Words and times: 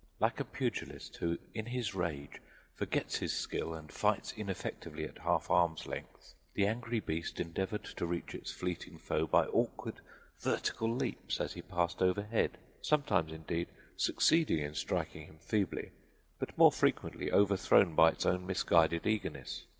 Like 0.19 0.39
a 0.39 0.43
pugilist 0.45 1.17
who 1.17 1.37
in 1.53 1.67
his 1.67 1.93
rage 1.93 2.41
forgets 2.73 3.17
his 3.17 3.33
skill 3.33 3.75
and 3.75 3.91
fights 3.91 4.33
ineffectively 4.35 5.03
at 5.03 5.19
half 5.19 5.51
arm's 5.51 5.85
length, 5.85 6.33
the 6.55 6.65
angry 6.65 6.99
beast 6.99 7.39
endeavored 7.39 7.83
to 7.83 8.07
reach 8.07 8.33
its 8.33 8.51
fleeting 8.51 8.97
foe 8.97 9.27
by 9.27 9.45
awkward 9.45 10.01
vertical 10.39 10.91
leaps 10.91 11.39
as 11.39 11.53
he 11.53 11.61
passed 11.61 12.01
overhead, 12.01 12.57
sometimes, 12.81 13.31
indeed, 13.31 13.67
succeeding 13.95 14.57
in 14.57 14.73
striking 14.73 15.27
him 15.27 15.37
feebly, 15.37 15.91
but 16.39 16.57
more 16.57 16.71
frequently 16.71 17.31
overthrown 17.31 17.93
by 17.93 18.09
its 18.09 18.25
own 18.25 18.47
misguided 18.47 19.05
eagerness. 19.05 19.65